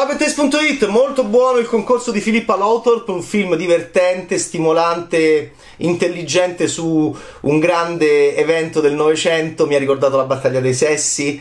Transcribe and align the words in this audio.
Ciao 0.00 0.08
Bettes.it, 0.08 0.86
molto 0.86 1.24
buono 1.24 1.58
il 1.58 1.66
concorso 1.66 2.10
di 2.10 2.22
Filippa 2.22 2.56
Lauthorp, 2.56 3.06
un 3.08 3.20
film 3.20 3.54
divertente, 3.54 4.38
stimolante, 4.38 5.52
intelligente 5.76 6.68
su 6.68 7.14
un 7.42 7.58
grande 7.58 8.34
evento 8.34 8.80
del 8.80 8.94
Novecento, 8.94 9.66
mi 9.66 9.74
ha 9.74 9.78
ricordato 9.78 10.16
la 10.16 10.24
battaglia 10.24 10.60
dei 10.60 10.72
sessi, 10.72 11.38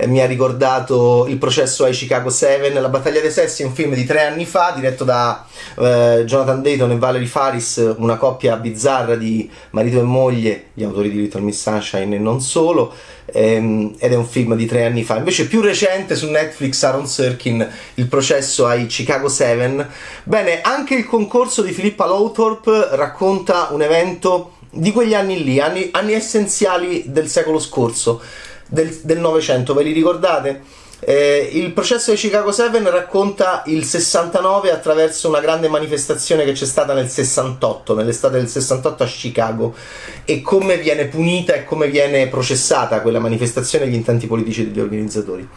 eh, 0.00 0.06
mi 0.06 0.20
ha 0.20 0.26
ricordato 0.26 1.26
il 1.26 1.38
processo 1.38 1.84
ai 1.84 1.92
Chicago 1.92 2.30
7. 2.30 2.70
La 2.78 2.88
battaglia 2.88 3.20
dei 3.20 3.32
sessi 3.32 3.64
un 3.64 3.74
film 3.74 3.94
di 3.94 4.04
tre 4.04 4.22
anni 4.22 4.46
fa, 4.46 4.72
diretto 4.74 5.02
da 5.02 5.44
eh, 5.76 6.22
Jonathan 6.24 6.62
Dayton 6.62 6.92
e 6.92 6.98
Valerie 6.98 7.26
Faris, 7.26 7.94
una 7.96 8.16
coppia 8.16 8.56
bizzarra 8.56 9.16
di 9.16 9.50
marito 9.70 9.98
e 9.98 10.02
moglie, 10.02 10.66
gli 10.74 10.84
autori 10.84 11.10
di 11.10 11.16
Little 11.16 11.40
Miss 11.40 11.60
Sunshine 11.60 12.14
e 12.14 12.18
non 12.20 12.40
solo, 12.40 12.94
ehm, 13.26 13.96
ed 13.98 14.12
è 14.12 14.14
un 14.14 14.26
film 14.26 14.54
di 14.54 14.66
tre 14.66 14.84
anni 14.84 15.02
fa. 15.02 15.16
Invece 15.16 15.48
più 15.48 15.60
recente 15.60 16.14
su 16.14 16.30
Netflix 16.30 16.80
Aaron 16.84 17.08
Sorkin, 17.08 17.68
il 17.94 18.06
processo 18.06 18.66
ai 18.66 18.86
Chicago 18.86 19.28
7. 19.28 19.84
Bene, 20.22 20.60
anche 20.60 20.94
il 20.94 21.06
concorso 21.06 21.62
di 21.62 21.72
Filippa 21.72 22.06
Lowthorpe 22.06 22.90
racconta 22.92 23.70
un 23.72 23.82
evento 23.82 24.52
di 24.70 24.92
quegli 24.92 25.14
anni 25.14 25.42
lì, 25.42 25.58
anni, 25.58 25.88
anni 25.90 26.12
essenziali 26.12 27.04
del 27.06 27.26
secolo 27.26 27.58
scorso 27.58 28.20
del 28.68 29.18
Novecento, 29.18 29.74
ve 29.74 29.82
li 29.82 29.92
ricordate? 29.92 30.86
Eh, 31.00 31.50
il 31.52 31.72
processo 31.72 32.10
di 32.10 32.16
Chicago 32.16 32.50
7 32.50 32.90
racconta 32.90 33.62
il 33.66 33.84
69 33.84 34.72
attraverso 34.72 35.28
una 35.28 35.40
grande 35.40 35.68
manifestazione 35.68 36.44
che 36.44 36.52
c'è 36.52 36.66
stata 36.66 36.92
nel 36.92 37.08
68, 37.08 37.94
nell'estate 37.94 38.38
del 38.38 38.48
68 38.48 39.02
a 39.04 39.06
Chicago 39.06 39.74
e 40.24 40.42
come 40.42 40.76
viene 40.76 41.06
punita 41.06 41.54
e 41.54 41.64
come 41.64 41.88
viene 41.88 42.26
processata 42.26 43.00
quella 43.00 43.20
manifestazione 43.20 43.84
e 43.84 43.88
gli 43.88 43.94
intenti 43.94 44.26
politici 44.26 44.64
degli 44.64 44.80
organizzatori 44.80 45.48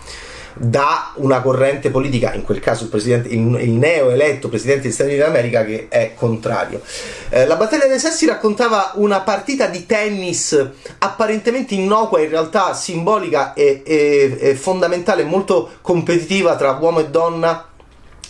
da 0.54 1.14
una 1.16 1.42
corrente 1.42 1.90
politica, 1.90 2.34
in 2.34 2.44
quel 2.44 2.60
caso 2.60 2.90
il, 2.92 3.02
il, 3.06 3.60
il 3.62 3.72
neo 3.72 4.10
eletto 4.10 4.50
presidente 4.50 4.84
degli 4.84 4.92
Stati 4.92 5.10
Uniti 5.10 5.26
d'America, 5.26 5.66
che 5.66 5.88
è 5.90 6.14
contrario. 6.16 6.82
Eh, 7.30 7.46
la 7.46 7.56
battaglia 7.56 7.88
dei 7.88 8.00
sessi 8.00 8.26
raccontava 8.26 8.92
una 8.96 9.22
partita 9.22 9.68
di 9.68 9.86
tennis 9.86 10.70
apparentemente 11.00 11.74
innocua, 11.74 12.22
in 12.22 12.30
realtà 12.30 12.74
simbolica 12.74 13.54
e, 13.54 13.82
e, 13.86 14.38
e 14.40 14.56
fondamentale, 14.56 15.24
molto 15.24 15.72
competitiva 15.82 16.56
tra 16.56 16.78
uomo 16.80 17.00
e 17.00 17.10
donna 17.10 17.68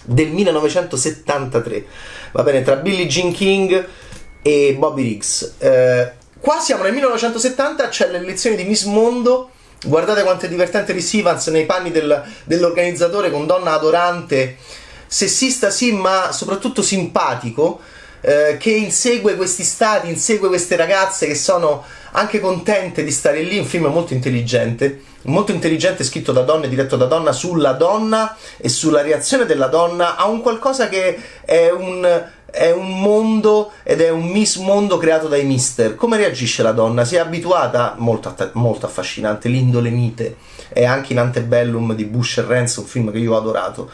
del 0.03 0.29
1973. 0.29 1.85
Va 2.31 2.43
bene, 2.43 2.61
tra 2.63 2.75
Billie 2.75 3.07
Jean 3.07 3.31
King 3.31 3.87
e 4.41 4.75
Bobby 4.77 5.03
Riggs. 5.03 5.55
Eh, 5.59 6.11
qua 6.39 6.59
siamo 6.59 6.83
nel 6.83 6.93
1970, 6.93 7.89
c'è 7.89 8.09
l'elezione 8.09 8.55
di 8.55 8.63
Miss 8.63 8.85
Mondo 8.85 9.51
Guardate 9.83 10.21
quanto 10.21 10.45
è 10.45 10.49
divertente 10.49 10.93
Rhys 10.93 11.13
Evans 11.15 11.47
nei 11.47 11.65
panni 11.65 11.89
del, 11.89 12.23
dell'organizzatore 12.43 13.31
con 13.31 13.47
donna 13.47 13.73
adorante, 13.73 14.57
sessista 15.07 15.71
sì, 15.71 15.91
ma 15.91 16.31
soprattutto 16.31 16.83
simpatico, 16.83 17.79
eh, 18.21 18.57
che 18.59 18.69
insegue 18.69 19.35
questi 19.35 19.63
stati, 19.63 20.07
insegue 20.07 20.49
queste 20.49 20.75
ragazze 20.75 21.25
che 21.25 21.33
sono 21.33 21.83
anche 22.11 22.39
contente 22.39 23.03
di 23.03 23.09
stare 23.09 23.41
lì. 23.41 23.57
Un 23.57 23.65
film 23.65 23.87
molto 23.87 24.13
intelligente, 24.13 25.01
molto 25.23 25.51
intelligente, 25.51 26.03
scritto 26.03 26.31
da 26.31 26.43
donna 26.43 26.65
e 26.65 26.69
diretto 26.69 26.95
da 26.95 27.05
donna 27.05 27.31
sulla 27.31 27.71
donna 27.71 28.37
e 28.57 28.69
sulla 28.69 29.01
reazione 29.01 29.47
della 29.47 29.67
donna 29.67 30.15
a 30.15 30.27
un 30.27 30.41
qualcosa 30.41 30.89
che 30.89 31.19
è 31.43 31.71
un 31.71 32.29
è 32.51 32.71
un 32.71 32.99
mondo 32.99 33.71
ed 33.83 34.01
è 34.01 34.09
un 34.09 34.27
miss 34.27 34.57
mondo 34.57 34.97
creato 34.97 35.27
dai 35.27 35.45
mister. 35.45 35.95
Come 35.95 36.17
reagisce 36.17 36.61
la 36.61 36.73
donna? 36.73 37.05
Si 37.05 37.15
è 37.15 37.19
abituata, 37.19 37.95
molto, 37.97 38.35
molto 38.53 38.85
affascinante, 38.85 39.49
l'indole 39.49 39.89
mite, 39.89 40.35
è 40.69 40.85
anche 40.85 41.13
in 41.13 41.19
Antebellum 41.19 41.95
di 41.95 42.05
Bush 42.05 42.37
e 42.37 42.45
Renz, 42.45 42.75
un 42.75 42.85
film 42.85 43.11
che 43.11 43.17
io 43.17 43.33
ho 43.33 43.37
adorato. 43.37 43.89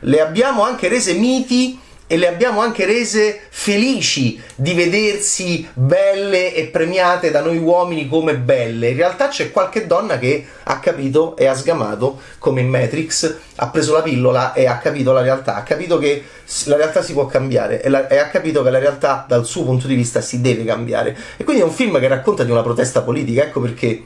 Le 0.00 0.20
abbiamo 0.20 0.62
anche 0.62 0.88
rese 0.88 1.14
miti 1.14 1.78
e 2.12 2.18
le 2.18 2.28
abbiamo 2.28 2.60
anche 2.60 2.84
rese 2.84 3.40
felici 3.48 4.38
di 4.54 4.74
vedersi 4.74 5.66
belle 5.72 6.54
e 6.54 6.64
premiate 6.66 7.30
da 7.30 7.40
noi 7.40 7.56
uomini 7.56 8.06
come 8.06 8.36
belle. 8.36 8.90
In 8.90 8.96
realtà 8.96 9.28
c'è 9.28 9.50
qualche 9.50 9.86
donna 9.86 10.18
che 10.18 10.46
ha 10.64 10.78
capito 10.78 11.34
e 11.38 11.46
ha 11.46 11.54
sgamato, 11.54 12.20
come 12.36 12.60
in 12.60 12.68
Matrix, 12.68 13.34
ha 13.56 13.68
preso 13.70 13.94
la 13.94 14.02
pillola 14.02 14.52
e 14.52 14.66
ha 14.66 14.76
capito 14.76 15.12
la 15.12 15.22
realtà, 15.22 15.54
ha 15.54 15.62
capito 15.62 15.96
che 15.96 16.22
la 16.66 16.76
realtà 16.76 17.00
si 17.00 17.14
può 17.14 17.24
cambiare 17.24 17.80
e, 17.80 17.88
la, 17.88 18.06
e 18.06 18.18
ha 18.18 18.28
capito 18.28 18.62
che 18.62 18.68
la 18.68 18.78
realtà 18.78 19.24
dal 19.26 19.46
suo 19.46 19.64
punto 19.64 19.86
di 19.86 19.94
vista 19.94 20.20
si 20.20 20.42
deve 20.42 20.66
cambiare. 20.66 21.16
E 21.38 21.44
quindi 21.44 21.62
è 21.62 21.64
un 21.64 21.72
film 21.72 21.98
che 21.98 22.08
racconta 22.08 22.44
di 22.44 22.50
una 22.50 22.62
protesta 22.62 23.00
politica, 23.00 23.44
ecco 23.44 23.60
perché 23.60 24.02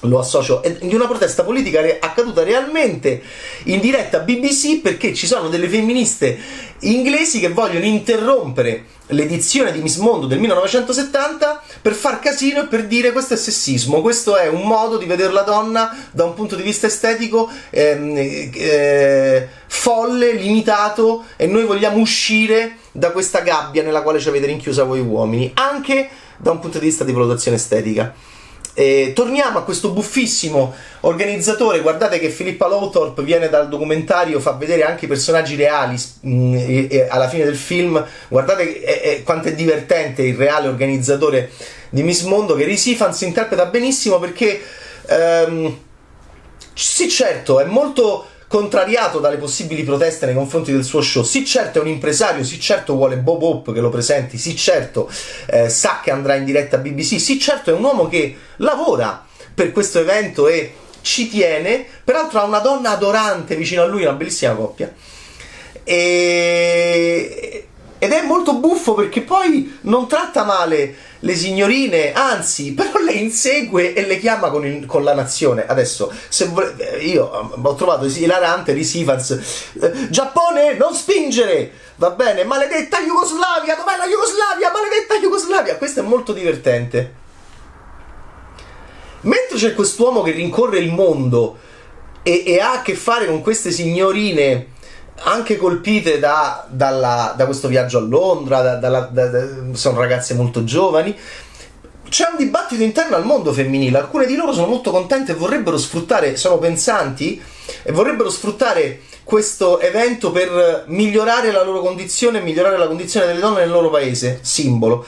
lo 0.00 0.18
associo 0.18 0.62
di 0.80 0.94
una 0.94 1.06
protesta 1.06 1.42
politica 1.42 1.80
accaduta 2.00 2.42
realmente 2.42 3.22
in 3.64 3.80
diretta 3.80 4.18
BBC 4.18 4.80
perché 4.80 5.14
ci 5.14 5.26
sono 5.26 5.48
delle 5.48 5.68
femministe 5.68 6.38
inglesi 6.80 7.40
che 7.40 7.48
vogliono 7.48 7.86
interrompere 7.86 8.84
l'edizione 9.08 9.72
di 9.72 9.80
Miss 9.80 9.96
Mondo 9.96 10.26
del 10.26 10.38
1970 10.40 11.62
per 11.80 11.94
far 11.94 12.18
casino 12.18 12.62
e 12.62 12.66
per 12.66 12.86
dire 12.86 13.12
questo 13.12 13.34
è 13.34 13.36
sessismo, 13.36 14.02
questo 14.02 14.36
è 14.36 14.48
un 14.48 14.62
modo 14.62 14.98
di 14.98 15.06
vedere 15.06 15.32
la 15.32 15.42
donna 15.42 15.96
da 16.10 16.24
un 16.24 16.34
punto 16.34 16.56
di 16.56 16.62
vista 16.62 16.86
estetico 16.86 17.48
ehm, 17.70 18.14
eh, 18.16 19.48
folle, 19.66 20.32
limitato 20.32 21.24
e 21.36 21.46
noi 21.46 21.64
vogliamo 21.64 21.98
uscire 21.98 22.78
da 22.92 23.10
questa 23.10 23.40
gabbia 23.40 23.82
nella 23.82 24.02
quale 24.02 24.18
ci 24.18 24.28
avete 24.28 24.46
rinchiusa 24.46 24.84
voi 24.84 25.00
uomini, 25.00 25.52
anche 25.54 26.08
da 26.38 26.50
un 26.50 26.58
punto 26.58 26.78
di 26.78 26.86
vista 26.86 27.04
di 27.04 27.12
valutazione 27.12 27.56
estetica. 27.56 28.12
E 28.78 29.12
torniamo 29.14 29.56
a 29.56 29.62
questo 29.62 29.88
buffissimo 29.88 30.74
organizzatore. 31.00 31.80
Guardate 31.80 32.18
che 32.18 32.28
Filippa 32.28 32.66
Lowthorpe 32.66 33.22
viene 33.22 33.48
dal 33.48 33.70
documentario, 33.70 34.38
fa 34.38 34.52
vedere 34.52 34.82
anche 34.82 35.06
i 35.06 35.08
personaggi 35.08 35.56
reali 35.56 35.96
mh, 36.20 36.30
mm, 36.30 36.54
e, 36.54 36.86
e 36.90 37.06
alla 37.08 37.26
fine 37.26 37.44
del 37.44 37.56
film. 37.56 38.04
Guardate 38.28 38.82
e, 38.82 39.10
e, 39.10 39.22
quanto 39.22 39.48
è 39.48 39.54
divertente 39.54 40.20
il 40.22 40.36
reale 40.36 40.68
organizzatore 40.68 41.50
di 41.88 42.02
Miss 42.02 42.20
Mondo 42.24 42.54
che 42.54 42.64
Rhys 42.64 42.82
si 43.12 43.24
interpreta 43.24 43.64
benissimo 43.64 44.18
perché. 44.18 44.60
Um, 45.08 45.78
sì, 46.74 47.08
certo, 47.08 47.58
è 47.60 47.64
molto 47.64 48.26
contrariato 48.48 49.18
dalle 49.18 49.36
possibili 49.36 49.82
proteste 49.82 50.26
nei 50.26 50.34
confronti 50.34 50.72
del 50.72 50.84
suo 50.84 51.00
show. 51.00 51.22
Sì, 51.22 51.44
certo 51.44 51.78
è 51.78 51.82
un 51.82 51.88
impresario, 51.88 52.44
sì, 52.44 52.60
certo 52.60 52.94
vuole 52.94 53.16
Bob 53.16 53.42
Hope 53.42 53.72
che 53.72 53.80
lo 53.80 53.90
presenti, 53.90 54.38
sì, 54.38 54.56
certo 54.56 55.10
eh, 55.46 55.68
sa 55.68 56.00
che 56.02 56.10
andrà 56.10 56.36
in 56.36 56.44
diretta 56.44 56.76
a 56.76 56.78
BBC, 56.78 57.20
sì, 57.20 57.38
certo 57.38 57.70
è 57.70 57.72
un 57.72 57.82
uomo 57.82 58.08
che 58.08 58.36
lavora 58.56 59.24
per 59.54 59.72
questo 59.72 59.98
evento 59.98 60.48
e 60.48 60.74
ci 61.00 61.28
tiene, 61.28 61.86
peraltro 62.04 62.40
ha 62.40 62.44
una 62.44 62.58
donna 62.58 62.90
adorante 62.90 63.56
vicino 63.56 63.82
a 63.82 63.86
lui, 63.86 64.02
una 64.02 64.12
bellissima 64.12 64.54
coppia. 64.54 64.92
E... 65.82 67.65
Ed 67.98 68.12
è 68.12 68.22
molto 68.22 68.56
buffo 68.56 68.92
perché 68.94 69.22
poi 69.22 69.78
non 69.82 70.06
tratta 70.06 70.44
male 70.44 70.94
le 71.20 71.34
signorine, 71.34 72.12
anzi, 72.12 72.72
però 72.74 72.98
le 72.98 73.12
insegue 73.12 73.94
e 73.94 74.06
le 74.06 74.18
chiama 74.18 74.50
con, 74.50 74.66
il, 74.66 74.86
con 74.86 75.02
la 75.02 75.14
nazione. 75.14 75.66
Adesso, 75.66 76.12
se 76.28 76.46
vole, 76.46 76.74
io 77.00 77.24
ho 77.24 77.74
trovato 77.74 78.04
ilarante 78.06 78.74
di 78.74 78.84
Sivans, 78.84 79.30
eh, 79.80 80.10
Giappone, 80.10 80.74
non 80.74 80.94
spingere! 80.94 81.84
Va 81.96 82.10
bene, 82.10 82.44
maledetta 82.44 83.00
Jugoslavia, 83.00 83.74
dov'è 83.74 83.96
la 83.96 84.06
Jugoslavia? 84.06 84.70
Maledetta 84.70 85.18
Jugoslavia! 85.18 85.76
Questo 85.78 86.00
è 86.00 86.02
molto 86.02 86.34
divertente. 86.34 87.24
Mentre 89.22 89.56
c'è 89.56 89.74
quest'uomo 89.74 90.22
che 90.22 90.32
rincorre 90.32 90.78
il 90.78 90.92
mondo 90.92 91.58
e, 92.22 92.44
e 92.46 92.60
ha 92.60 92.74
a 92.74 92.82
che 92.82 92.94
fare 92.94 93.26
con 93.26 93.40
queste 93.40 93.70
signorine 93.70 94.74
anche 95.22 95.56
colpite 95.56 96.18
da, 96.18 96.66
dalla, 96.68 97.34
da, 97.36 97.44
questo 97.46 97.68
viaggio 97.68 97.98
a 97.98 98.02
Londra, 98.02 98.76
da, 98.76 99.08
da, 99.10 99.46
sono 99.72 99.98
ragazze 99.98 100.34
molto 100.34 100.64
giovani. 100.64 101.16
C'è 102.08 102.28
un 102.30 102.36
dibattito 102.36 102.82
interno 102.82 103.16
al 103.16 103.24
mondo 103.24 103.52
femminile, 103.52 103.98
alcune 103.98 104.26
di 104.26 104.36
loro 104.36 104.52
sono 104.52 104.68
molto 104.68 104.90
contente 104.90 105.32
e 105.32 105.34
vorrebbero 105.34 105.76
sfruttare, 105.76 106.36
sono 106.36 106.58
pensanti 106.58 107.42
e 107.82 107.90
vorrebbero 107.90 108.30
sfruttare 108.30 109.00
questo 109.24 109.80
evento 109.80 110.30
per 110.30 110.84
migliorare 110.86 111.50
la 111.50 111.64
loro 111.64 111.80
condizione 111.80 112.38
e 112.38 112.42
migliorare 112.42 112.78
la 112.78 112.86
condizione 112.86 113.26
delle 113.26 113.40
donne 113.40 113.60
nel 113.60 113.70
loro 113.70 113.90
paese, 113.90 114.38
simbolo. 114.42 115.04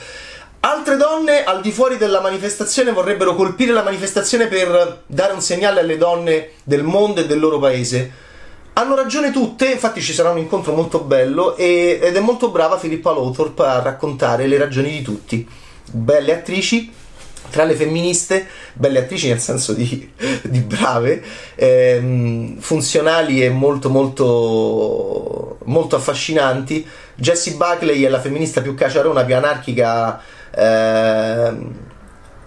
Altre 0.61 0.97
donne 0.97 1.45
al 1.45 1.61
di 1.61 1.71
fuori 1.71 1.99
della 1.99 2.21
manifestazione 2.21 2.91
vorrebbero 2.91 3.37
colpire 3.37 3.71
la 3.73 3.85
manifestazione 3.85 4.49
per 4.49 5.03
dare 5.07 5.33
un 5.33 5.41
segnale 5.41 5.81
alle 5.81 5.97
donne 5.97 6.51
del 6.65 6.83
mondo 6.83 7.21
e 7.21 7.27
del 7.27 7.39
loro 7.39 7.61
paese 7.61 8.27
hanno 8.79 8.95
ragione 8.95 9.33
tutte, 9.33 9.73
infatti 9.73 10.01
ci 10.01 10.13
sarà 10.13 10.31
un 10.31 10.39
incontro 10.39 10.73
molto 10.73 11.01
bello 11.01 11.57
e, 11.57 11.99
ed 12.01 12.15
è 12.15 12.21
molto 12.21 12.51
brava 12.51 12.79
Filippa 12.79 13.11
Lowthorpe 13.11 13.65
a 13.65 13.83
raccontare 13.83 14.47
le 14.47 14.57
ragioni 14.57 14.91
di 14.91 15.03
tutti. 15.03 15.49
Belle 15.91 16.33
attrici, 16.33 16.93
tra 17.51 17.65
le 17.65 17.75
femministe, 17.75 18.47
belle 18.75 19.01
attrici 19.01 19.27
nel 19.27 19.41
senso 19.41 19.73
di, 19.73 20.09
di 20.43 20.61
brave, 20.61 21.21
ehm, 21.57 22.59
funzionali 22.61 23.43
e 23.43 23.51
molto 23.51 23.91
molto 23.91 25.59
molto 25.65 25.97
affascinanti. 25.97 26.87
Jessie 27.17 27.55
Buckley 27.55 28.03
è 28.03 28.09
la 28.09 28.21
femminista 28.21 28.61
più 28.61 28.75
caciarona, 28.75 29.25
più 29.25 29.35
anarchica, 29.35 30.21
eh, 30.55 31.53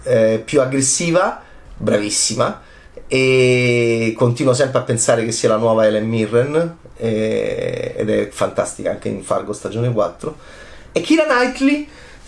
eh, 0.02 0.42
più 0.42 0.62
aggressiva, 0.62 1.42
bravissima 1.76 2.70
e 3.14 4.14
continuo 4.16 4.54
sempre 4.54 4.78
a 4.78 4.82
pensare 4.84 5.22
che 5.22 5.32
sia 5.32 5.50
la 5.50 5.58
nuova 5.58 5.84
Ellen 5.84 6.08
Mirren 6.08 6.76
eh, 6.96 7.92
ed 7.94 8.08
è 8.08 8.28
fantastica 8.30 8.88
anche 8.88 9.10
in 9.10 9.22
Fargo 9.22 9.52
stagione 9.52 9.92
4 9.92 10.36
e 10.92 11.00
Kira 11.02 11.24
Knightley 11.24 11.86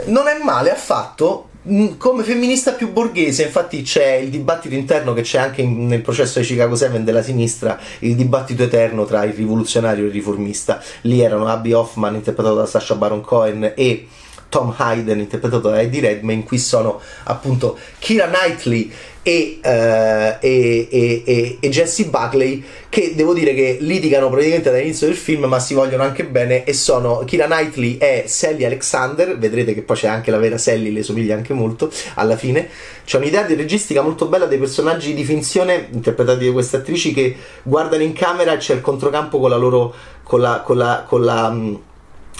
non 0.08 0.26
è 0.26 0.36
male 0.44 0.70
affatto 0.70 1.48
mm, 1.66 1.96
come 1.96 2.22
femminista 2.22 2.72
più 2.72 2.92
borghese, 2.92 3.44
infatti 3.44 3.80
c'è 3.80 4.16
il 4.16 4.28
dibattito 4.28 4.74
interno 4.74 5.14
che 5.14 5.22
c'è 5.22 5.38
anche 5.38 5.62
in, 5.62 5.86
nel 5.86 6.02
processo 6.02 6.38
di 6.40 6.44
Chicago 6.44 6.76
7 6.76 7.02
della 7.02 7.22
sinistra, 7.22 7.78
il 8.00 8.14
dibattito 8.14 8.64
eterno 8.64 9.06
tra 9.06 9.24
il 9.24 9.32
rivoluzionario 9.32 10.04
e 10.04 10.08
il 10.08 10.12
riformista. 10.12 10.82
Lì 11.02 11.22
erano 11.22 11.46
Abby 11.46 11.72
Hoffman 11.72 12.16
interpretato 12.16 12.56
da 12.56 12.66
Sasha 12.66 12.94
Baron 12.94 13.22
Cohen 13.22 13.72
e 13.74 14.06
Tom 14.48 14.74
Hayden 14.76 15.18
interpretato 15.18 15.68
da 15.68 15.80
Eddie 15.80 16.00
Redmayne, 16.00 16.44
qui 16.44 16.58
sono 16.58 17.00
appunto 17.24 17.78
Kira 17.98 18.28
Knightley 18.28 18.90
e, 19.26 19.58
uh, 19.64 20.36
e, 20.38 20.88
e, 20.90 21.56
e, 21.58 21.68
Jesse 21.70 22.04
Buckley 22.04 22.62
che 22.90 23.14
devo 23.14 23.32
dire 23.32 23.54
che 23.54 23.78
litigano 23.80 24.28
praticamente 24.28 24.70
dall'inizio 24.70 25.06
del 25.06 25.16
film 25.16 25.44
ma 25.44 25.58
si 25.58 25.72
vogliono 25.72 26.02
anche 26.02 26.26
bene 26.26 26.64
e 26.64 26.74
sono 26.74 27.20
Kira 27.24 27.46
Knightley 27.46 27.96
e 27.96 28.24
Sally 28.26 28.66
Alexander 28.66 29.38
vedrete 29.38 29.72
che 29.72 29.80
poi 29.80 29.96
c'è 29.96 30.08
anche 30.08 30.30
la 30.30 30.36
vera 30.36 30.58
Sally 30.58 30.92
le 30.92 31.02
somiglia 31.02 31.34
anche 31.34 31.54
molto 31.54 31.90
alla 32.14 32.36
fine. 32.36 32.68
C'è 33.06 33.16
un'idea 33.16 33.44
di 33.44 33.54
registica 33.54 34.02
molto 34.02 34.26
bella 34.26 34.44
dei 34.44 34.58
personaggi 34.58 35.14
di 35.14 35.24
finzione 35.24 35.88
interpretati 35.90 36.44
da 36.44 36.52
queste 36.52 36.76
attrici 36.76 37.14
che 37.14 37.34
guardano 37.62 38.02
in 38.02 38.12
camera 38.12 38.52
e 38.52 38.58
c'è 38.58 38.74
il 38.74 38.82
controcampo 38.82 39.38
con 39.38 39.48
la 39.48 39.56
loro 39.56 39.94
con 40.22 40.40
la, 40.40 40.60
con 40.62 40.76
la, 40.76 41.04
con 41.06 41.22
la 41.22 41.56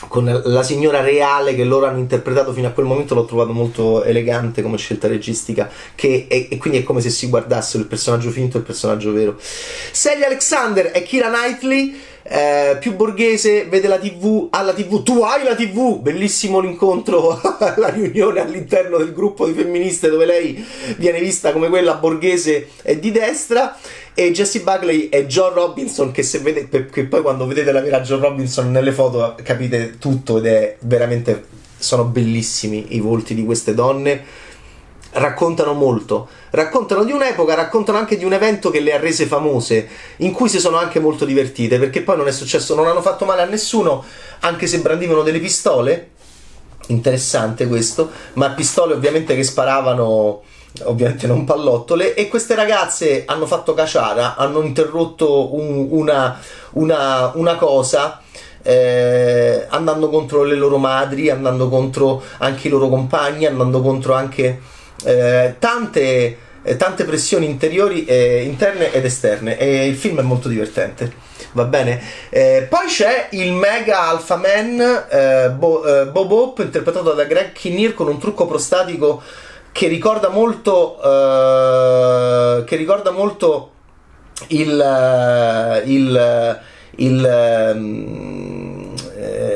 con 0.08 0.42
la 0.44 0.62
signora 0.62 1.00
reale 1.00 1.54
che 1.54 1.64
loro 1.64 1.86
hanno 1.86 1.98
interpretato 1.98 2.52
fino 2.52 2.68
a 2.68 2.70
quel 2.70 2.86
momento 2.86 3.14
l'ho 3.14 3.24
trovato 3.24 3.52
molto 3.52 4.02
elegante 4.02 4.62
come 4.62 4.76
scelta 4.76 5.08
registica 5.08 5.70
che, 5.94 6.26
e, 6.28 6.48
e, 6.50 6.56
quindi 6.58 6.80
è 6.80 6.82
come 6.82 7.00
se 7.00 7.10
si 7.10 7.28
guardassero 7.28 7.82
il 7.82 7.88
personaggio 7.88 8.30
finto 8.30 8.56
e 8.56 8.60
il 8.60 8.66
personaggio 8.66 9.12
vero. 9.12 9.36
Sally 9.38 10.24
Alexander 10.24 10.90
e 10.94 11.02
Kira 11.02 11.30
Knightley 11.30 11.94
eh, 12.26 12.78
più 12.80 12.94
borghese 12.94 13.66
vede 13.66 13.86
la 13.86 13.98
tv 13.98 14.48
alla 14.48 14.72
tv 14.72 15.02
tu 15.02 15.20
hai 15.20 15.44
la 15.44 15.54
tv 15.54 16.00
bellissimo 16.00 16.58
l'incontro 16.58 17.38
la 17.76 17.88
riunione 17.88 18.40
all'interno 18.40 18.96
del 18.96 19.12
gruppo 19.12 19.46
di 19.46 19.52
femministe 19.52 20.08
dove 20.08 20.24
lei 20.24 20.64
viene 20.96 21.20
vista 21.20 21.52
come 21.52 21.68
quella 21.68 21.96
borghese 21.96 22.68
e 22.82 22.98
di 22.98 23.10
destra 23.12 23.76
e 24.14 24.30
Jesse 24.30 24.60
Buckley 24.60 25.08
e 25.08 25.26
John 25.26 25.52
Robinson 25.52 26.12
che 26.12 26.22
se 26.22 26.38
vede 26.38 26.68
che 26.68 27.04
poi 27.04 27.20
quando 27.20 27.46
vedete 27.46 27.72
la 27.72 27.80
vera 27.80 28.00
John 28.00 28.20
Robinson 28.20 28.70
nelle 28.70 28.92
foto 28.92 29.34
capite 29.42 29.98
tutto 29.98 30.38
ed 30.38 30.46
è 30.46 30.76
veramente 30.80 31.62
sono 31.84 32.04
bellissimi 32.04 32.94
i 32.94 33.00
volti 33.00 33.34
di 33.34 33.44
queste 33.44 33.74
donne. 33.74 34.42
Raccontano 35.10 35.74
molto. 35.74 36.28
Raccontano 36.50 37.04
di 37.04 37.12
un'epoca 37.12 37.54
raccontano 37.54 37.98
anche 37.98 38.16
di 38.16 38.24
un 38.24 38.32
evento 38.32 38.70
che 38.70 38.80
le 38.80 38.92
ha 38.92 38.98
rese 38.98 39.26
famose 39.26 39.88
in 40.18 40.32
cui 40.32 40.48
si 40.48 40.58
sono 40.58 40.76
anche 40.76 40.98
molto 40.98 41.24
divertite 41.24 41.78
perché 41.78 42.02
poi 42.02 42.16
non 42.16 42.26
è 42.26 42.32
successo 42.32 42.74
non 42.74 42.86
hanno 42.86 43.02
fatto 43.02 43.24
male 43.24 43.42
a 43.42 43.46
nessuno 43.46 44.04
anche 44.40 44.66
se 44.66 44.78
brandivano 44.80 45.22
delle 45.22 45.40
pistole. 45.40 46.10
Interessante 46.88 47.66
questo 47.66 48.10
ma 48.34 48.50
pistole 48.50 48.94
ovviamente 48.94 49.36
che 49.36 49.44
sparavano 49.44 50.42
ovviamente 50.82 51.26
non 51.26 51.44
pallottole, 51.44 52.14
e 52.14 52.28
queste 52.28 52.54
ragazze 52.54 53.24
hanno 53.26 53.46
fatto 53.46 53.74
caciara, 53.74 54.36
hanno 54.36 54.62
interrotto 54.62 55.54
un, 55.54 55.86
una, 55.90 56.38
una, 56.72 57.30
una, 57.34 57.54
cosa. 57.56 58.20
Eh, 58.66 59.66
andando 59.68 60.08
contro 60.08 60.42
le 60.42 60.54
loro 60.54 60.78
madri, 60.78 61.28
andando 61.28 61.68
contro 61.68 62.22
anche 62.38 62.68
i 62.68 62.70
loro 62.70 62.88
compagni, 62.88 63.44
andando 63.44 63.82
contro 63.82 64.14
anche 64.14 64.58
eh, 65.04 65.56
tante, 65.58 66.38
eh, 66.62 66.76
tante, 66.76 67.04
pressioni 67.04 67.44
interiori, 67.44 68.06
eh, 68.06 68.42
interne 68.42 68.90
ed 68.90 69.04
esterne. 69.04 69.58
E 69.58 69.86
il 69.86 69.96
film 69.96 70.20
è 70.20 70.22
molto 70.22 70.48
divertente. 70.48 71.12
Va 71.52 71.64
bene? 71.64 72.02
Eh, 72.30 72.66
poi 72.68 72.86
c'è 72.86 73.28
il 73.32 73.52
mega 73.52 74.08
alpha 74.08 74.36
man 74.36 75.04
eh, 75.08 75.50
Bo, 75.50 75.82
Bob 76.10 76.32
Hope, 76.32 76.62
interpretato 76.62 77.12
da 77.12 77.24
Greg 77.24 77.52
Kinnear 77.52 77.94
con 77.94 78.08
un 78.08 78.18
trucco 78.18 78.46
prostatico 78.46 79.22
che 79.74 79.88
ricorda 79.88 80.28
molto 80.28 80.98
uh, 80.98 82.62
che 82.62 82.76
ricorda 82.76 83.10
molto 83.10 83.72
il, 84.50 84.70
uh, 84.70 85.88
il, 85.88 86.60
il, 86.94 87.72
um, 87.74 88.94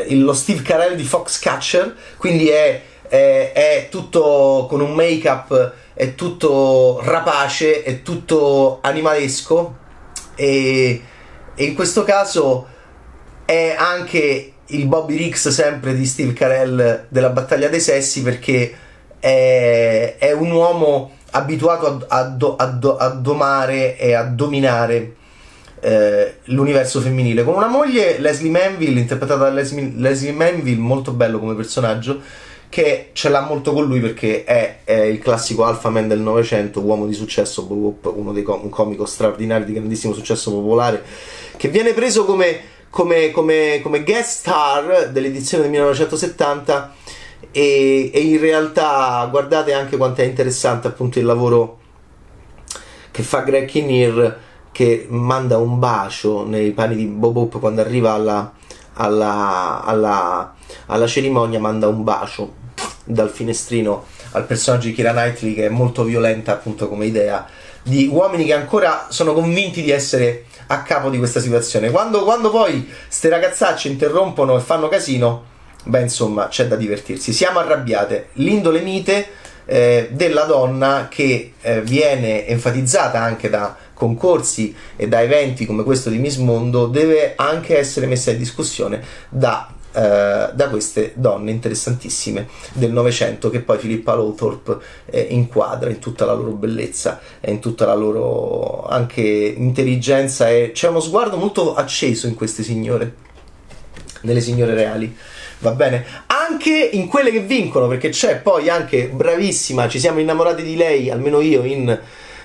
il, 0.08 0.24
lo 0.24 0.32
Steve 0.32 0.62
Carell 0.62 0.96
di 0.96 1.04
Foxcatcher 1.04 1.94
quindi 2.16 2.48
è, 2.48 2.82
è, 3.06 3.52
è 3.54 3.86
tutto 3.92 4.66
con 4.68 4.80
un 4.80 4.92
make 4.94 5.28
up 5.28 5.72
è 5.94 6.16
tutto 6.16 7.00
rapace 7.04 7.84
è 7.84 8.02
tutto 8.02 8.80
animalesco 8.82 9.76
e, 10.34 11.00
e 11.54 11.64
in 11.64 11.76
questo 11.76 12.02
caso 12.02 12.66
è 13.44 13.72
anche 13.78 14.54
il 14.66 14.86
Bobby 14.86 15.16
Riggs 15.16 15.46
sempre 15.50 15.94
di 15.94 16.04
Steve 16.04 16.32
Carell 16.32 17.06
della 17.08 17.30
battaglia 17.30 17.68
dei 17.68 17.80
sessi 17.80 18.20
perché 18.22 18.86
è, 19.20 20.16
è 20.18 20.32
un 20.32 20.50
uomo 20.50 21.12
abituato 21.30 22.04
a, 22.08 22.18
a, 22.18 22.36
a, 22.56 22.78
a, 22.98 23.08
domare 23.10 23.98
e 23.98 24.14
a 24.14 24.24
dominare 24.24 25.14
eh, 25.80 26.34
l'universo 26.44 27.00
femminile. 27.00 27.44
Con 27.44 27.54
una 27.54 27.68
moglie 27.68 28.18
Leslie 28.18 28.50
Manville 28.50 29.00
interpretata 29.00 29.44
da 29.44 29.50
Leslie, 29.50 29.92
Leslie 29.96 30.32
Manville 30.32 30.80
molto 30.80 31.12
bello 31.12 31.38
come 31.38 31.54
personaggio 31.54 32.20
che 32.68 33.10
ce 33.14 33.30
l'ha 33.30 33.40
molto 33.40 33.72
con 33.72 33.84
lui 33.84 33.98
perché 34.00 34.44
è, 34.44 34.80
è 34.84 35.00
il 35.00 35.18
classico 35.18 35.64
alpha 35.64 35.88
man 35.88 36.06
del 36.06 36.20
novecento 36.20 36.80
uomo 36.80 37.06
di 37.06 37.14
successo 37.14 37.66
uno 37.68 38.32
dei 38.32 38.42
com- 38.42 38.60
un 38.62 38.68
comico 38.68 39.06
straordinario 39.06 39.64
di 39.64 39.72
grandissimo 39.72 40.12
successo 40.12 40.50
popolare 40.50 41.02
che 41.56 41.68
viene 41.68 41.94
preso 41.94 42.26
come, 42.26 42.60
come, 42.90 43.30
come, 43.30 43.80
come 43.82 44.02
guest 44.04 44.40
star 44.40 45.08
dell'edizione 45.10 45.62
del 45.62 45.72
1970 45.72 46.94
e, 47.50 48.10
e, 48.12 48.20
in 48.20 48.40
realtà 48.40 49.26
guardate 49.30 49.72
anche 49.72 49.96
quanto 49.96 50.20
è 50.20 50.24
interessante 50.24 50.86
appunto 50.86 51.18
il 51.18 51.24
lavoro 51.24 51.78
che 53.10 53.22
fa 53.22 53.40
Greg 53.40 53.66
Kinnear 53.66 54.38
che 54.72 55.06
manda 55.08 55.58
un 55.58 55.78
bacio 55.78 56.46
nei 56.46 56.72
panni 56.72 56.96
di 56.96 57.06
Bob 57.06 57.36
Hope 57.36 57.58
quando 57.58 57.80
arriva 57.80 58.12
alla, 58.12 58.52
alla, 58.94 59.82
alla, 59.84 60.54
alla 60.86 61.06
cerimonia 61.06 61.58
manda 61.58 61.88
un 61.88 62.04
bacio 62.04 62.54
dal 63.04 63.30
finestrino 63.30 64.04
al 64.32 64.44
personaggio 64.44 64.88
di 64.88 64.94
Kira 64.94 65.12
Knightley 65.12 65.54
che 65.54 65.66
è 65.66 65.70
molto 65.70 66.04
violenta 66.04 66.52
appunto 66.52 66.88
come 66.88 67.06
idea 67.06 67.46
di 67.82 68.08
uomini 68.12 68.44
che 68.44 68.52
ancora 68.52 69.06
sono 69.08 69.32
convinti 69.32 69.82
di 69.82 69.90
essere 69.90 70.44
a 70.68 70.82
capo 70.82 71.08
di 71.08 71.18
questa 71.18 71.40
situazione. 71.40 71.90
Quando, 71.90 72.24
quando 72.24 72.50
poi 72.50 72.88
ste 73.08 73.28
ragazzacce 73.28 73.88
interrompono 73.88 74.56
e 74.56 74.60
fanno 74.60 74.88
casino 74.88 75.56
beh 75.88 76.02
insomma 76.02 76.48
c'è 76.48 76.66
da 76.66 76.76
divertirsi. 76.76 77.32
Siamo 77.32 77.58
arrabbiate, 77.58 78.28
l'indole 78.34 78.80
mite 78.82 79.26
eh, 79.64 80.08
della 80.12 80.44
donna 80.44 81.08
che 81.10 81.54
eh, 81.60 81.80
viene 81.82 82.46
enfatizzata 82.46 83.20
anche 83.20 83.48
da 83.48 83.76
concorsi 83.94 84.74
e 84.96 85.08
da 85.08 85.22
eventi 85.22 85.66
come 85.66 85.82
questo 85.82 86.10
di 86.10 86.18
Miss 86.18 86.36
Mondo 86.36 86.86
deve 86.86 87.32
anche 87.36 87.76
essere 87.76 88.06
messa 88.06 88.30
in 88.30 88.38
discussione 88.38 89.02
da 89.28 89.72
Uh, 89.90 90.54
da 90.54 90.68
queste 90.68 91.12
donne 91.16 91.50
interessantissime 91.50 92.46
del 92.74 92.92
Novecento 92.92 93.48
che 93.48 93.60
poi 93.60 93.78
Filippa 93.78 94.14
Lowthorpe 94.14 94.76
eh, 95.06 95.28
inquadra 95.30 95.88
in 95.88 95.98
tutta 95.98 96.26
la 96.26 96.34
loro 96.34 96.50
bellezza 96.50 97.18
e 97.40 97.50
in 97.50 97.58
tutta 97.58 97.86
la 97.86 97.94
loro 97.94 98.86
anche 98.86 99.22
intelligenza. 99.22 100.50
E 100.50 100.72
c'è 100.74 100.88
uno 100.88 101.00
sguardo 101.00 101.38
molto 101.38 101.74
acceso 101.74 102.26
in 102.26 102.34
queste 102.34 102.62
signore, 102.62 103.12
nelle 104.22 104.40
signore 104.40 104.74
reali 104.74 105.16
va 105.58 105.72
bene? 105.72 106.04
Anche 106.26 106.90
in 106.92 107.06
quelle 107.06 107.30
che 107.30 107.40
vincono, 107.40 107.88
perché 107.88 108.10
c'è 108.10 108.36
poi 108.36 108.68
anche 108.68 109.08
bravissima, 109.08 109.88
ci 109.88 109.98
siamo 109.98 110.20
innamorati 110.20 110.62
di 110.62 110.76
lei, 110.76 111.10
almeno 111.10 111.40
io, 111.40 111.64
in, 111.64 111.98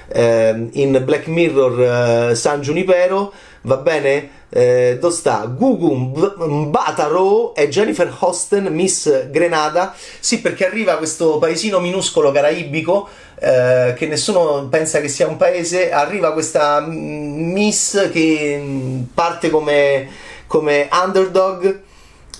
eh, 0.07 0.67
in 0.71 1.01
Black 1.03 1.27
Mirror 1.27 2.29
eh, 2.31 2.35
San 2.35 2.61
Junipero, 2.61 3.31
va 3.61 3.77
bene? 3.77 4.41
Eh, 4.55 4.97
dove 5.01 5.15
sta 5.15 5.45
Gugu 5.47 6.13
Mbataro 6.37 7.55
e 7.55 7.69
Jennifer 7.69 8.15
Hosten, 8.19 8.65
Miss 8.67 9.29
Grenada. 9.31 9.95
Sì, 10.19 10.41
perché 10.41 10.67
arriva 10.67 10.97
questo 10.97 11.39
paesino 11.39 11.79
minuscolo 11.79 12.31
caraibico 12.31 13.09
eh, 13.39 13.95
che 13.97 14.05
nessuno 14.05 14.67
pensa 14.69 15.01
che 15.01 15.07
sia 15.07 15.27
un 15.27 15.37
paese. 15.37 15.91
Arriva 15.91 16.33
questa 16.33 16.81
Miss 16.81 18.11
che 18.11 18.59
mm, 18.61 19.01
parte 19.15 19.49
come, 19.49 20.07
come 20.53 20.88
underdog 20.91 21.81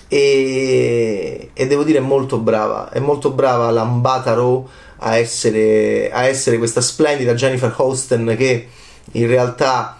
e, 0.08 1.50
e, 1.52 1.68
devo 1.68 1.84
dire 1.84 1.98
è 1.98 2.02
molto 2.02 2.38
brava, 2.38 2.92
è 2.92 3.00
molto 3.00 3.32
brava 3.32 3.72
Lambata 3.72 4.34
Rowe 4.34 4.70
a 4.98 5.18
essere, 5.18 6.12
a 6.12 6.26
essere 6.28 6.60
questa 6.60 6.80
splendida 6.80 7.34
Jennifer 7.34 7.74
Hosten 7.76 8.36
che 8.38 8.68
in 9.14 9.26
realtà 9.26 9.98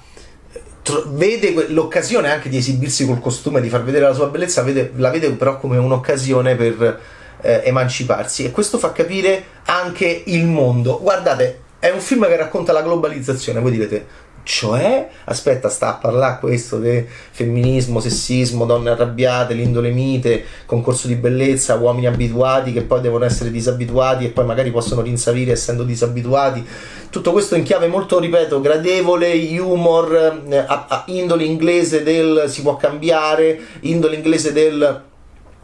tro- 0.84 1.06
vede 1.08 1.70
l'occasione 1.70 2.32
anche 2.32 2.50
di 2.50 2.58
esibirsi 2.58 3.08
col 3.08 3.20
costume, 3.20 3.62
di 3.62 3.70
far 3.70 3.84
vedere 3.84 4.06
la 4.06 4.14
sua 4.14 4.28
bellezza, 4.28 4.62
vede, 4.62 4.92
la 4.98 5.10
vede 5.10 5.32
però 5.32 5.58
come 5.58 5.80
un'occasione 5.80 6.56
per 6.56 7.00
eh, 7.42 7.62
emanciparsi 7.64 8.46
e 8.46 8.52
questo 8.52 8.78
fa 8.78 8.92
capire 8.92 9.44
anche 9.66 10.22
il 10.28 10.46
mondo. 10.46 11.00
Guardate, 11.02 11.62
è 11.80 11.90
un 11.90 12.00
film 12.00 12.28
che 12.28 12.36
racconta 12.36 12.74
la 12.74 12.84
globalizzazione. 12.84 13.60
Voi 13.60 13.72
direte, 13.72 14.06
cioè, 14.44 15.10
aspetta, 15.26 15.70
sta 15.70 15.90
a 15.90 15.94
parlare 15.94 16.40
questo 16.40 16.80
di 16.80 17.06
femminismo, 17.08 18.00
sessismo, 18.00 18.66
donne 18.66 18.90
arrabbiate, 18.90 19.54
l'indole 19.54 19.92
mite, 19.92 20.44
concorso 20.66 21.08
di 21.08 21.16
bellezza, 21.16 21.76
uomini 21.76 22.08
abituati 22.08 22.74
che 22.74 22.82
poi 22.82 23.02
devono 23.02 23.26
essere 23.26 23.52
disabituati 23.52 24.26
e 24.26 24.30
poi 24.30 24.46
magari 24.46 24.72
possono 24.72 25.02
rinsavire 25.02 25.54
essendo 25.54 25.84
disabituati. 25.84 26.66
Tutto 27.10 27.32
questo 27.32 27.56
in 27.56 27.64
chiave 27.64 27.88
molto, 27.88 28.20
ripeto, 28.20 28.60
gradevole, 28.60 29.34
humor, 29.60 30.42
eh, 30.50 30.58
a, 30.58 30.86
a 30.90 31.04
indole 31.08 31.46
inglese 31.46 32.04
del 32.04 32.46
si 32.48 32.62
può 32.62 32.76
cambiare, 32.76 33.60
indole 33.82 34.16
inglese 34.16 34.52
del 34.52 35.12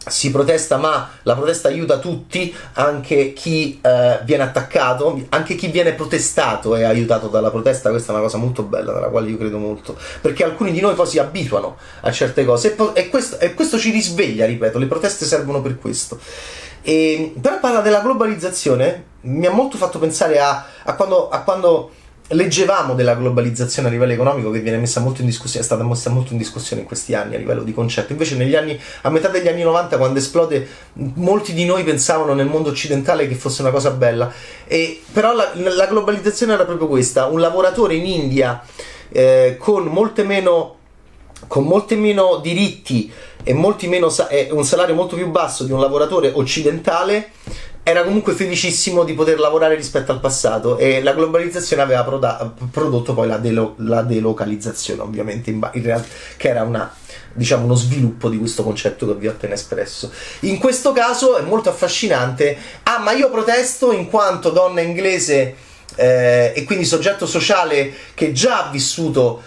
si 0.07 0.31
protesta, 0.31 0.77
ma 0.77 1.09
la 1.23 1.35
protesta 1.35 1.67
aiuta 1.67 1.99
tutti, 1.99 2.53
anche 2.73 3.33
chi 3.33 3.79
eh, 3.81 4.19
viene 4.23 4.43
attaccato, 4.43 5.25
anche 5.29 5.55
chi 5.55 5.67
viene 5.67 5.93
protestato 5.93 6.75
è 6.75 6.83
aiutato 6.83 7.27
dalla 7.27 7.51
protesta. 7.51 7.89
Questa 7.89 8.11
è 8.11 8.15
una 8.15 8.23
cosa 8.23 8.37
molto 8.37 8.63
bella, 8.63 8.93
nella 8.93 9.07
quale 9.07 9.29
io 9.29 9.37
credo 9.37 9.57
molto, 9.57 9.97
perché 10.21 10.43
alcuni 10.43 10.71
di 10.71 10.79
noi 10.79 10.95
poi 10.95 11.07
si 11.07 11.19
abituano 11.19 11.77
a 12.01 12.11
certe 12.11 12.45
cose 12.45 12.69
e, 12.69 12.71
po- 12.71 12.95
e, 12.95 13.09
questo, 13.09 13.39
e 13.39 13.53
questo, 13.53 13.77
ci 13.77 13.91
risveglia, 13.91 14.45
ripeto, 14.45 14.79
le 14.79 14.87
proteste 14.87 15.25
servono 15.25 15.61
per 15.61 15.77
questo. 15.77 16.19
E, 16.81 17.33
però 17.39 17.59
parla 17.59 17.81
della 17.81 17.99
globalizzazione, 17.99 19.05
mi 19.21 19.45
ha 19.45 19.51
molto 19.51 19.77
fatto 19.77 19.99
pensare 19.99 20.39
a, 20.39 20.65
a 20.83 20.93
quando, 20.95 21.29
a 21.29 21.41
quando 21.41 21.91
leggevamo 22.29 22.93
della 22.93 23.15
globalizzazione 23.15 23.87
a 23.87 23.91
livello 23.91 24.11
economico 24.11 24.51
che 24.51 24.59
viene 24.59 24.77
messa 24.77 24.99
molto 24.99 25.21
in 25.21 25.27
discussione, 25.27 25.61
è 25.61 25.65
stata 25.65 25.83
messa 25.83 26.09
molto 26.09 26.33
in 26.33 26.37
discussione 26.37 26.81
in 26.81 26.87
questi 26.87 27.15
anni 27.15 27.35
a 27.35 27.37
livello 27.37 27.63
di 27.63 27.73
concetto. 27.73 28.11
Invece 28.11 28.35
negli 28.35 28.55
anni, 28.55 28.79
a 29.01 29.09
metà 29.09 29.29
degli 29.29 29.47
anni 29.47 29.63
90, 29.63 29.97
quando 29.97 30.19
esplode, 30.19 30.67
molti 30.93 31.53
di 31.53 31.65
noi 31.65 31.83
pensavano 31.83 32.33
nel 32.33 32.47
mondo 32.47 32.69
occidentale 32.69 33.27
che 33.27 33.35
fosse 33.35 33.61
una 33.61 33.71
cosa 33.71 33.91
bella. 33.91 34.31
E, 34.65 35.01
però 35.11 35.33
la, 35.33 35.51
la 35.53 35.87
globalizzazione 35.87 36.53
era 36.53 36.65
proprio 36.65 36.87
questa, 36.87 37.25
un 37.25 37.39
lavoratore 37.39 37.95
in 37.95 38.05
India 38.05 38.61
eh, 39.09 39.57
con 39.59 39.85
molte 39.85 40.23
meno 40.23 40.75
con 41.47 41.63
molti 41.63 41.95
meno 41.95 42.39
diritti 42.43 43.11
e 43.43 43.53
molti 43.53 43.87
meno, 43.87 44.13
eh, 44.29 44.49
un 44.51 44.65
salario 44.65 44.93
molto 44.93 45.15
più 45.15 45.29
basso 45.29 45.63
di 45.63 45.71
un 45.71 45.79
lavoratore 45.79 46.31
occidentale 46.33 47.31
era 47.83 48.03
comunque 48.03 48.33
felicissimo 48.33 49.03
di 49.03 49.13
poter 49.13 49.39
lavorare 49.39 49.75
rispetto 49.75 50.11
al 50.11 50.19
passato 50.19 50.77
e 50.77 51.01
la 51.01 51.13
globalizzazione 51.13 51.81
aveva 51.81 52.03
proda- 52.03 52.53
prodotto 52.71 53.13
poi 53.13 53.27
la, 53.27 53.37
delo- 53.37 53.75
la, 53.77 54.01
delocalizzazione 54.01 55.01
ovviamente 55.01 55.49
in 55.49 55.59
ba- 55.59 55.71
in 55.73 55.83
realtà, 55.83 56.07
che 56.37 56.49
era 56.49 56.63
una, 56.63 56.93
diciamo, 57.33 57.65
uno 57.65 57.75
sviluppo 57.75 58.29
di 58.29 58.37
questo 58.37 58.63
concetto 58.63 59.07
che 59.07 59.15
vi 59.15 59.27
ho 59.27 59.31
appena 59.31 59.53
espresso. 59.55 60.11
In 60.41 60.59
questo 60.59 60.91
caso 60.91 61.37
è 61.37 61.41
molto 61.41 61.69
affascinante. 61.69 62.57
Ah 62.83 62.99
ma 62.99 63.11
io 63.11 63.29
protesto 63.31 63.91
in 63.91 64.07
quanto 64.07 64.51
donna 64.51 64.81
inglese 64.81 65.55
eh, 65.95 66.53
e 66.55 66.63
quindi 66.65 66.85
soggetto 66.85 67.25
sociale 67.25 67.91
che 68.13 68.31
già 68.33 68.67
ha 68.67 68.69
vissuto 68.69 69.41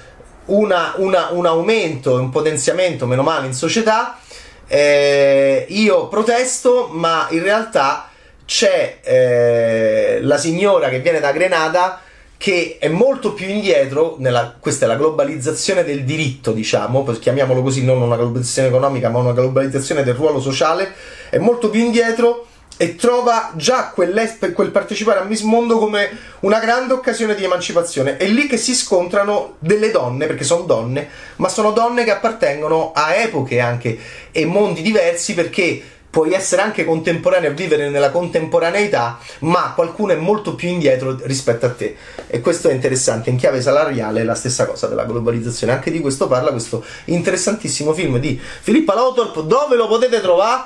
una, 0.47 0.95
una, 0.97 1.29
un 1.31 1.47
aumento 1.47 2.15
un 2.15 2.31
potenziamento 2.31 3.07
meno 3.07 3.23
male 3.23 3.47
in 3.47 3.55
società. 3.55 4.19
Eh, 4.67 5.67
io 5.69 6.09
protesto 6.09 6.89
ma 6.91 7.27
in 7.31 7.43
realtà 7.43 8.09
c'è 8.53 8.99
eh, 9.01 10.19
la 10.21 10.37
signora 10.37 10.91
che 10.91 11.01
viene 11.01 11.21
da 11.21 11.33
Grenada 11.33 12.03
che 12.37 12.77
è 12.79 12.89
molto 12.89 13.33
più 13.33 13.49
indietro, 13.49 14.17
nella, 14.19 14.57
questa 14.61 14.85
è 14.85 14.89
la 14.89 14.97
globalizzazione 14.97 15.85
del 15.85 16.05
diritto, 16.05 16.53
diciamo, 16.53 17.03
chiamiamolo 17.03 17.63
così, 17.63 17.83
non 17.83 18.03
una 18.03 18.17
globalizzazione 18.17 18.69
economica, 18.69 19.09
ma 19.09 19.21
una 19.21 19.33
globalizzazione 19.33 20.03
del 20.03 20.15
ruolo 20.15 20.39
sociale, 20.39 20.93
è 21.31 21.39
molto 21.39 21.71
più 21.71 21.81
indietro 21.81 22.49
e 22.77 22.95
trova 22.97 23.53
già 23.55 23.91
quel 23.95 24.71
partecipare 24.71 25.21
a 25.21 25.25
Miss 25.25 25.43
Mondo 25.43 25.79
come 25.79 26.11
una 26.41 26.59
grande 26.59 26.93
occasione 26.93 27.35
di 27.35 27.45
emancipazione. 27.45 28.19
È 28.19 28.27
lì 28.27 28.47
che 28.49 28.59
si 28.59 28.75
scontrano 28.75 29.55
delle 29.61 29.91
donne, 29.91 30.27
perché 30.27 30.45
sono 30.45 30.65
donne, 30.65 31.09
ma 31.37 31.49
sono 31.49 31.71
donne 31.71 32.05
che 32.05 32.11
appartengono 32.11 32.93
a 32.93 33.15
epoche 33.15 33.61
anche 33.61 33.99
e 34.31 34.45
mondi 34.45 34.83
diversi 34.83 35.33
perché 35.33 35.83
puoi 36.13 36.35
essere 36.35 36.61
anche 36.61 36.85
contemporaneo 36.85 37.49
e 37.49 37.55
vivere 37.55 37.89
nella 37.89 38.11
contemporaneità, 38.11 39.19
ma 39.41 39.73
qualcuno 39.75 40.13
è 40.13 40.17
molto 40.17 40.55
più 40.55 40.69
indietro 40.69 41.17
rispetto 41.23 41.65
a 41.65 41.71
te. 41.71 41.97
E 42.27 42.43
questo 42.43 42.69
è 42.69 42.75
interessante. 42.75 43.31
In 43.31 43.37
chiave 43.37 43.63
salariale 43.63 44.21
è 44.21 44.25
la 44.25 44.35
stessa 44.35 44.67
cosa 44.67 44.89
della 44.89 45.07
globalizzazione. 45.07 45.73
Anche 45.73 45.91
di 45.91 46.01
questo 46.01 46.29
parla 46.29 46.51
questo 46.51 46.85
interessantissimo 47.07 47.95
film 47.95 48.19
di 48.19 48.39
Filippa 48.39 48.93
Lautorp. 48.93 49.41
Dove 49.41 49.75
lo 49.75 49.89
potete 49.89 50.21
trovare? 50.21 50.65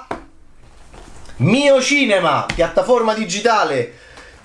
Mio 1.36 1.80
Cinema, 1.80 2.44
piattaforma 2.52 3.14
digitale 3.14 3.92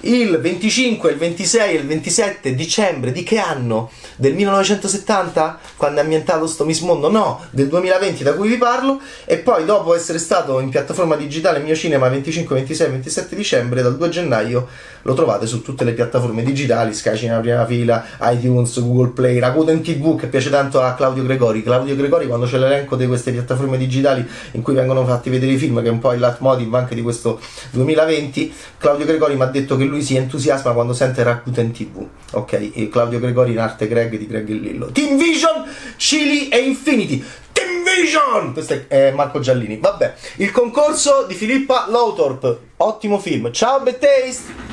il 0.02 0.40
25, 0.40 1.12
il 1.12 1.18
26 1.18 1.76
e 1.76 1.78
il 1.80 1.86
27 1.86 2.56
dicembre 2.56 3.12
di 3.12 3.24
che 3.24 3.38
anno? 3.38 3.92
Del 4.16 4.34
1970? 4.34 5.60
Quando 5.78 6.00
è 6.00 6.04
ambientato 6.04 6.48
sto 6.48 6.66
Miss 6.66 6.80
Mondo? 6.82 7.10
No, 7.10 7.42
del 7.52 7.68
2020 7.68 8.24
da 8.24 8.34
cui 8.34 8.48
vi 8.48 8.58
parlo 8.58 9.00
e 9.26 9.38
poi 9.38 9.66
dopo 9.66 9.94
essere 9.94 10.18
stato 10.18 10.60
in 10.60 10.70
piattaforma 10.70 11.16
digitale 11.16 11.60
Mio 11.60 11.76
Cinema 11.76 12.10
25, 12.10 12.56
26 12.56 12.88
e 12.88 12.90
27 12.90 13.36
dicembre 13.36 13.82
dal 13.82 13.98
2 13.98 14.10
gennaio 14.10 14.68
lo 15.04 15.14
trovate 15.14 15.48
su 15.48 15.62
tutte 15.62 15.84
le 15.84 15.94
piattaforme 15.94 16.44
digitali, 16.44 16.94
Sky 16.94 17.16
Cinema 17.16 17.40
prima 17.40 17.66
fila, 17.66 18.04
iTunes, 18.22 18.80
Google 18.82 19.10
Play, 19.10 19.40
Rakuten 19.40 19.82
TV 19.82 20.16
che 20.16 20.28
piace 20.28 20.50
tanto 20.50 20.82
a 20.82 20.94
Claudio 20.94 21.24
Gregori. 21.24 21.64
Claudio 21.64 21.96
Gregori 21.96 22.28
quando 22.28 22.46
c'è 22.46 22.58
l'elenco 22.58 22.96
di 22.96 23.08
queste 23.08 23.32
piattaforme 23.32 23.78
digitali 23.78 24.26
in 24.52 24.62
cui 24.62 24.74
vengono 24.74 25.06
fatti 25.06 25.30
vedere 25.30 25.54
i 25.54 25.58
film 25.58 25.82
che 25.82 25.88
è 25.88 25.92
un 25.92 26.00
po' 26.00 26.14
il 26.14 26.20
leitmotiv 26.20 26.74
anche 26.74 26.96
di 26.96 27.02
questo 27.02 27.40
2020, 27.72 28.54
Claudio 28.78 29.06
Gregori 29.06 29.36
mi 29.36 29.42
ha 29.42 29.46
detto 29.46 29.76
che 29.76 29.86
lui 29.92 30.02
si 30.02 30.16
entusiasma 30.16 30.72
quando 30.72 30.94
sente 30.94 31.22
Rakuten 31.22 31.72
TV. 31.72 32.04
Ok, 32.32 32.90
Claudio 32.90 33.20
Gregori 33.20 33.52
in 33.52 33.60
arte 33.60 33.88
Greg 33.88 34.18
di 34.18 34.26
Greg 34.26 34.50
e 34.50 34.54
Lillo. 34.54 34.88
Team 34.88 35.18
Vision, 35.18 35.66
Chili 35.98 36.48
e 36.48 36.60
Infinity. 36.60 37.24
Team 37.52 37.84
Vision! 37.84 38.54
Questo 38.54 38.86
è 38.88 39.12
Marco 39.12 39.40
Giallini. 39.40 39.78
Vabbè, 39.78 40.14
il 40.38 40.52
concorso 40.52 41.26
di 41.28 41.36
Filippa 41.36 41.86
Lautorp. 41.90 42.58
Ottimo 42.78 43.20
film. 43.20 43.52
Ciao, 43.52 43.82
Bad 43.82 44.00
Taste! 44.00 44.71